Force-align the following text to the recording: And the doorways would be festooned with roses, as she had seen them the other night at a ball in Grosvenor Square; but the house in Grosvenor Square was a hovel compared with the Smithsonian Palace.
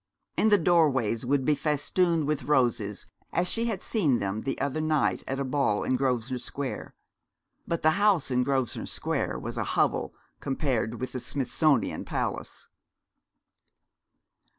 And 0.35 0.51
the 0.51 0.57
doorways 0.57 1.27
would 1.27 1.45
be 1.45 1.53
festooned 1.53 2.25
with 2.25 2.45
roses, 2.45 3.05
as 3.31 3.47
she 3.47 3.65
had 3.65 3.83
seen 3.83 4.17
them 4.17 4.41
the 4.41 4.59
other 4.59 4.81
night 4.81 5.21
at 5.27 5.39
a 5.39 5.43
ball 5.43 5.83
in 5.83 5.95
Grosvenor 5.95 6.39
Square; 6.39 6.95
but 7.67 7.83
the 7.83 7.91
house 8.01 8.31
in 8.31 8.41
Grosvenor 8.41 8.87
Square 8.87 9.37
was 9.37 9.57
a 9.59 9.63
hovel 9.77 10.15
compared 10.39 10.99
with 10.99 11.11
the 11.11 11.19
Smithsonian 11.19 12.03
Palace. 12.03 12.67